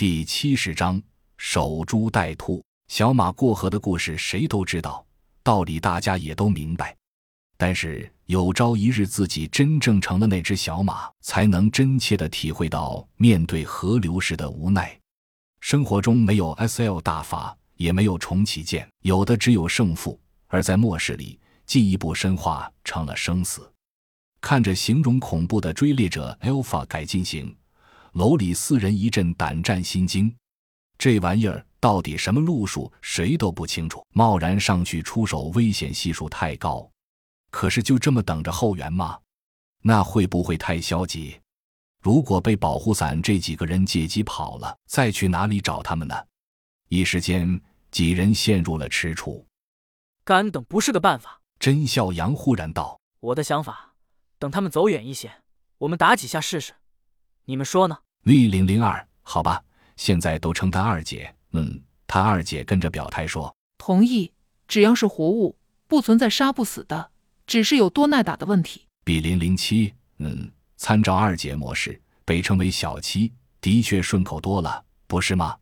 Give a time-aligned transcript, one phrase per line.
[0.00, 0.98] 第七十章
[1.36, 2.64] 守株待兔。
[2.88, 5.04] 小马过河的故事谁都知道，
[5.42, 6.96] 道理大家也都明白。
[7.58, 14.98] 但是有朝一日自己真正成了那只小马，才能真切的体会到面对河流时的无奈。
[15.60, 20.18] 生活中没有 S L 大法，也没有重启键，有的只有胜负。
[20.46, 23.70] 而在末世里，进一步深化成了生死。
[24.40, 27.54] 看着形容恐怖的追猎者 Alpha 改进型，
[28.12, 30.34] 楼里四人一阵胆战心惊。
[30.98, 34.04] 这玩意儿到底什么路数，谁都不清楚。
[34.12, 36.90] 贸然上去出手，危险系数太高。
[37.50, 39.18] 可是就这么等着后援吗？
[39.82, 41.40] 那会不会太消极？
[42.02, 46.14] 如果被保护伞这几个人借机跑了，再去哪里找他们呢？
[46.88, 49.44] 一时间，几人陷入了踟蹰。
[50.24, 51.40] 干等不是个办法。
[51.58, 53.94] 甄笑阳忽然道：“我的想法，
[54.38, 55.42] 等他们走远一些，
[55.78, 56.72] 我们打几下试试。
[57.44, 59.62] 你们说呢？” V 零零二，好吧，
[59.96, 61.34] 现在都称他二姐。
[61.52, 64.32] 嗯，他二姐跟着表态说：“同意，
[64.68, 65.56] 只要是活物，
[65.86, 67.10] 不存在杀不死的。”
[67.46, 68.86] 只是有多耐打的问题。
[69.02, 75.56] B 零零七，嗯，参照二姐模式，被称为小七，的确顺口多了，不是吗？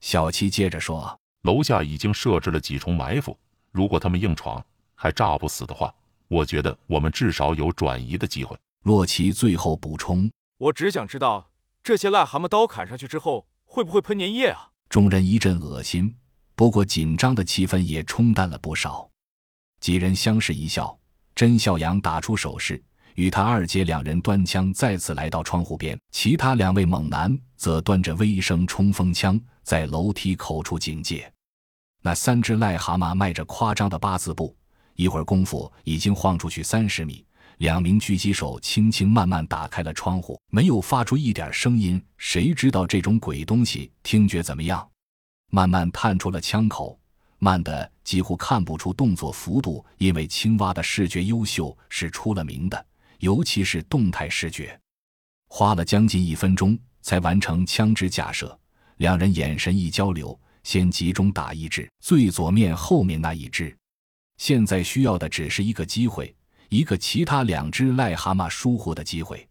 [0.00, 3.38] 小七接着说：“楼下已经设置了几重埋伏，
[3.70, 4.60] 如果他们硬闯
[4.96, 5.94] 还炸不死的话，
[6.26, 10.28] 我觉得我们至少有转移的机会。”洛奇最后补充
[10.60, 11.50] ：“我只想知道，
[11.82, 16.14] 这些癞蛤蟆刀砍上去之后会不会喷粘液啊？”众人一阵恶心，
[16.54, 19.08] 不过紧张的气氛也冲淡了不少。
[19.80, 20.94] 几人相视一笑。
[21.34, 22.82] 甄孝阳打出手势，
[23.14, 31.32] 与他二姐两人端枪再次来到窗户边，其他两位猛男则端着微声冲锋枪在楼梯口处警戒。
[32.02, 34.54] 那三只癞蛤蟆迈着夸张的八字步，
[34.96, 37.24] 一会儿功夫已经晃出去三十米。
[37.60, 42.02] 两名狙击手轻轻慢慢打开了窗户，没有发出一点声音。
[42.16, 44.88] 谁知道这种鬼东西听觉怎么样？
[45.50, 46.98] 慢慢探出了枪口。
[47.38, 52.86] 慢的几乎看不出动作幅度，因为青蛙的视觉优秀是出了名的，
[53.18, 54.78] 尤其是动态视觉。
[55.46, 58.58] 花了将近一分钟才完成枪支架设，
[58.96, 63.76] 两人眼神一交流，先集中打一只最左面后面那一只。
[64.38, 66.34] 现在需要的只是一个机会，
[66.70, 69.46] 一个其他两只癞蛤蟆疏忽的机会。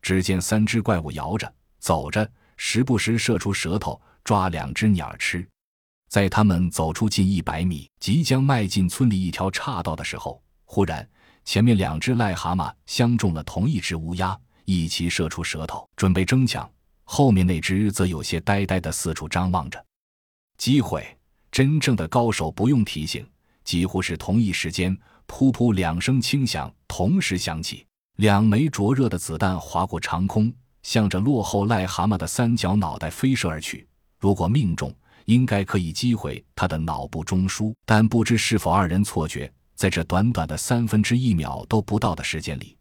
[0.00, 5.46] 只见三只怪物摇着走着，时不时射出舌头抓两只鸟吃。
[6.08, 11.06] 在他们走出近一百米，即将迈进村里一条岔道的时候，忽然
[11.44, 16.70] 前面两只癞蛤蟆相中了同一只乌鸦，一齐射出舌头，准备争抢。
[17.02, 19.84] 后面那只则有些呆呆的四处张望着。
[20.56, 21.04] 机会，
[21.50, 23.28] 真正的高手不用提醒，
[23.64, 27.84] 几乎是同一时间，噗噗两声轻响同时响起，
[28.16, 30.52] 两枚灼热的子弹划过长空，
[30.82, 33.86] 向着落后癞蛤蟆的三角脑袋飞射而去。
[34.18, 34.94] 如果命中，
[35.26, 42.72] 应该可以击毁他的脑部中枢，但不知是否二人错觉，在这短短的三分之一秒都不到的时间里，